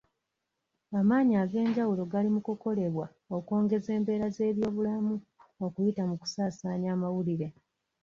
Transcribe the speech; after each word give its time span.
Amaanyi 0.99 1.33
ag'enjawulo 1.43 2.01
gali 2.11 2.29
mu 2.35 2.41
kukolebwa 2.47 3.07
okwongeza 3.37 3.89
embeera 3.97 4.27
z'ebyobulamu 4.35 5.15
okuyita 5.65 6.03
mu 6.09 6.15
kusasaanya 6.21 6.87
amawulire. 6.95 7.47